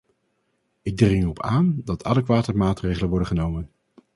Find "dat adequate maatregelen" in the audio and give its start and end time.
1.83-3.09